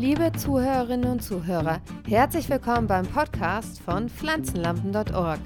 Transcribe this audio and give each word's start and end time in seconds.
Liebe 0.00 0.32
Zuhörerinnen 0.32 1.10
und 1.10 1.22
Zuhörer, 1.22 1.82
herzlich 2.08 2.48
willkommen 2.48 2.86
beim 2.86 3.06
Podcast 3.06 3.82
von 3.82 4.08
Pflanzenlampen.org. 4.08 5.40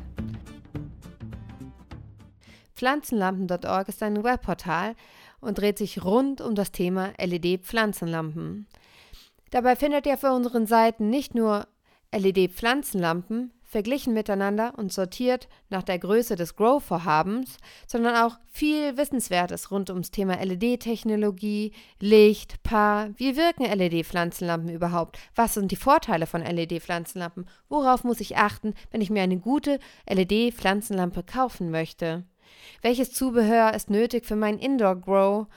Pflanzenlampen.org 2.76 3.88
ist 3.88 4.00
ein 4.04 4.22
Webportal 4.22 4.94
und 5.40 5.58
dreht 5.58 5.76
sich 5.76 6.04
rund 6.04 6.40
um 6.40 6.54
das 6.54 6.70
Thema 6.70 7.10
LED-Pflanzenlampen. 7.18 8.68
Dabei 9.50 9.74
findet 9.74 10.06
ihr 10.06 10.14
auf 10.14 10.22
unseren 10.22 10.68
Seiten 10.68 11.10
nicht 11.10 11.34
nur 11.34 11.66
LED-Pflanzenlampen, 12.16 13.52
verglichen 13.74 14.14
miteinander 14.14 14.74
und 14.76 14.92
sortiert 14.92 15.48
nach 15.68 15.82
der 15.82 15.98
Größe 15.98 16.36
des 16.36 16.54
Grow-Vorhabens, 16.54 17.56
sondern 17.88 18.14
auch 18.14 18.38
viel 18.46 18.96
Wissenswertes 18.96 19.72
rund 19.72 19.90
ums 19.90 20.12
Thema 20.12 20.36
LED-Technologie, 20.40 21.72
Licht, 21.98 22.62
Paar, 22.62 23.10
wie 23.16 23.36
wirken 23.36 23.64
LED-Pflanzenlampen 23.64 24.68
überhaupt, 24.68 25.18
was 25.34 25.54
sind 25.54 25.72
die 25.72 25.76
Vorteile 25.76 26.26
von 26.28 26.40
LED-Pflanzenlampen, 26.40 27.46
worauf 27.68 28.04
muss 28.04 28.20
ich 28.20 28.36
achten, 28.36 28.74
wenn 28.92 29.00
ich 29.00 29.10
mir 29.10 29.22
eine 29.22 29.38
gute 29.38 29.80
LED-Pflanzenlampe 30.08 31.24
kaufen 31.24 31.72
möchte. 31.72 32.22
Welches 32.80 33.12
Zubehör 33.12 33.74
ist 33.74 33.90
nötig 33.90 34.24
für 34.24 34.36
meinen 34.36 34.60
Indoor-Grow? 34.60 35.48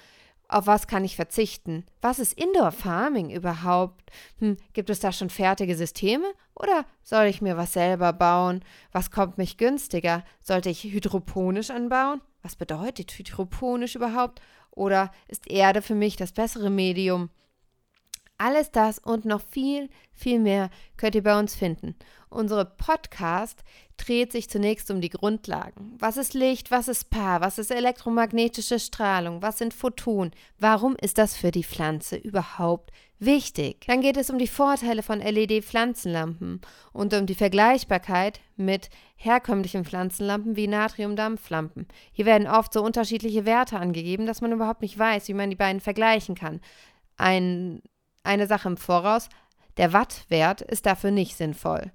Auf 0.49 0.65
was 0.65 0.87
kann 0.87 1.03
ich 1.03 1.17
verzichten? 1.17 1.85
Was 2.01 2.19
ist 2.19 2.33
Indoor 2.33 2.71
Farming 2.71 3.29
überhaupt? 3.29 4.11
Hm, 4.39 4.55
gibt 4.71 4.89
es 4.89 5.01
da 5.01 5.11
schon 5.11 5.29
fertige 5.29 5.75
Systeme 5.75 6.25
oder 6.55 6.85
soll 7.03 7.25
ich 7.25 7.41
mir 7.41 7.57
was 7.57 7.73
selber 7.73 8.13
bauen? 8.13 8.63
Was 8.93 9.11
kommt 9.11 9.37
mich 9.37 9.57
günstiger? 9.57 10.23
Sollte 10.39 10.69
ich 10.69 10.83
hydroponisch 10.83 11.69
anbauen? 11.69 12.21
Was 12.43 12.55
bedeutet 12.55 13.11
hydroponisch 13.11 13.95
überhaupt? 13.95 14.41
Oder 14.71 15.11
ist 15.27 15.49
Erde 15.49 15.81
für 15.81 15.95
mich 15.95 16.15
das 16.15 16.31
bessere 16.31 16.69
Medium? 16.69 17.29
Alles 18.37 18.71
das 18.71 18.99
und 18.99 19.25
noch 19.25 19.41
viel, 19.41 19.89
viel 20.13 20.39
mehr 20.39 20.69
könnt 20.95 21.15
ihr 21.15 21.23
bei 21.23 21.39
uns 21.39 21.55
finden. 21.55 21.95
Unsere 22.29 22.65
Podcast 22.65 23.63
dreht 23.95 24.31
sich 24.31 24.49
zunächst 24.49 24.91
um 24.91 25.01
die 25.01 25.09
Grundlagen. 25.09 25.95
Was 25.97 26.17
ist 26.17 26.33
Licht? 26.33 26.69
Was 26.69 26.87
ist 26.87 27.09
Paar? 27.09 27.41
Was 27.41 27.57
ist 27.57 27.71
elektromagnetische 27.71 28.79
Strahlung? 28.79 29.41
Was 29.41 29.57
sind 29.57 29.73
Photonen? 29.73 30.33
Warum 30.59 30.95
ist 31.01 31.17
das 31.17 31.35
für 31.35 31.51
die 31.51 31.63
Pflanze 31.63 32.15
überhaupt 32.17 32.91
wichtig? 33.17 33.85
Dann 33.87 34.01
geht 34.01 34.17
es 34.17 34.29
um 34.29 34.37
die 34.37 34.47
Vorteile 34.47 35.01
von 35.01 35.19
LED-Pflanzenlampen 35.19 36.61
und 36.93 37.13
um 37.15 37.25
die 37.25 37.33
Vergleichbarkeit 37.33 38.39
mit 38.55 38.89
herkömmlichen 39.15 39.83
Pflanzenlampen 39.83 40.55
wie 40.55 40.67
Natriumdampflampen. 40.67 41.87
Hier 42.11 42.25
werden 42.25 42.47
oft 42.47 42.71
so 42.71 42.83
unterschiedliche 42.83 43.45
Werte 43.45 43.79
angegeben, 43.79 44.27
dass 44.27 44.41
man 44.41 44.51
überhaupt 44.51 44.81
nicht 44.81 44.99
weiß, 44.99 45.27
wie 45.27 45.33
man 45.33 45.49
die 45.49 45.55
beiden 45.55 45.81
vergleichen 45.81 46.35
kann. 46.35 46.61
Ein 47.15 47.81
eine 48.27 48.47
Sache 48.47 48.69
im 48.69 48.77
Voraus, 48.77 49.29
der 49.77 49.93
Wattwert 49.93 50.61
ist 50.61 50.85
dafür 50.85 51.11
nicht 51.11 51.37
sinnvoll. 51.37 51.91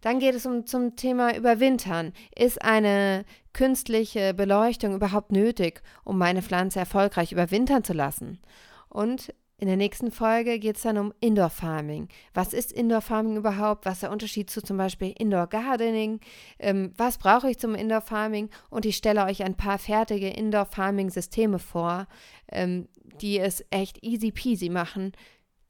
Dann 0.00 0.18
geht 0.18 0.34
es 0.34 0.46
um 0.46 0.66
zum 0.66 0.96
Thema 0.96 1.36
Überwintern. 1.36 2.12
Ist 2.34 2.62
eine 2.62 3.24
künstliche 3.52 4.32
Beleuchtung 4.34 4.94
überhaupt 4.94 5.30
nötig, 5.30 5.82
um 6.04 6.16
meine 6.16 6.42
Pflanze 6.42 6.78
erfolgreich 6.78 7.32
überwintern 7.32 7.84
zu 7.84 7.92
lassen? 7.92 8.40
Und 8.88 9.34
in 9.58 9.68
der 9.68 9.76
nächsten 9.76 10.10
Folge 10.10 10.58
geht 10.58 10.76
es 10.76 10.82
dann 10.82 10.96
um 10.96 11.12
Indoor 11.20 11.50
Farming. 11.50 12.08
Was 12.32 12.54
ist 12.54 12.72
Indoor 12.72 13.02
Farming 13.02 13.36
überhaupt? 13.36 13.84
Was 13.84 13.94
ist 13.94 14.04
der 14.04 14.10
Unterschied 14.10 14.48
zu 14.48 14.62
zum 14.62 14.78
Beispiel 14.78 15.12
Indoor 15.18 15.48
Gardening? 15.48 16.20
Ähm, 16.58 16.94
was 16.96 17.18
brauche 17.18 17.50
ich 17.50 17.58
zum 17.58 17.74
Indoor 17.74 18.00
Farming? 18.00 18.48
Und 18.70 18.86
ich 18.86 18.96
stelle 18.96 19.26
euch 19.26 19.44
ein 19.44 19.56
paar 19.56 19.76
fertige 19.76 20.30
Indoor 20.30 20.64
Farming 20.64 21.10
Systeme 21.10 21.58
vor, 21.58 22.06
ähm, 22.50 22.88
die 23.20 23.38
es 23.38 23.62
echt 23.68 24.02
easy 24.02 24.32
peasy 24.32 24.70
machen, 24.70 25.12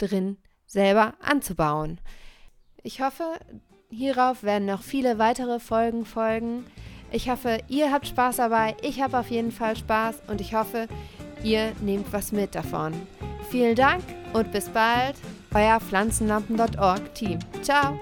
drin 0.01 0.39
selber 0.67 1.15
anzubauen. 1.21 2.01
Ich 2.83 3.01
hoffe, 3.01 3.25
hierauf 3.91 4.43
werden 4.43 4.67
noch 4.67 4.83
viele 4.83 5.19
weitere 5.19 5.61
Folgen 5.61 6.05
folgen. 6.05 6.65
Ich 7.13 7.29
hoffe, 7.29 7.59
ihr 7.69 7.93
habt 7.93 8.07
Spaß 8.07 8.37
dabei. 8.37 8.77
Ich 8.83 9.03
habe 9.03 9.19
auf 9.19 9.31
jeden 9.31 9.53
Fall 9.53 9.77
Spaß 9.77 10.23
und 10.29 10.41
ich 10.41 10.55
hoffe, 10.55 10.87
ihr 11.43 11.73
nehmt 11.81 12.13
was 12.13 12.33
mit 12.33 12.55
davon. 12.55 12.95
Vielen 13.51 13.75
Dank 13.75 14.05
und 14.33 14.53
bis 14.53 14.69
bald, 14.69 15.17
euer 15.53 15.81
Pflanzenlampen.org 15.81 17.15
Team. 17.15 17.41
Ciao! 17.63 17.99